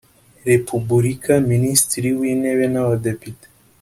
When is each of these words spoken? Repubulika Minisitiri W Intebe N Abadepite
Repubulika 0.51 1.33
Minisitiri 1.51 2.07
W 2.17 2.21
Intebe 2.31 2.65
N 2.73 2.75
Abadepite 2.83 3.45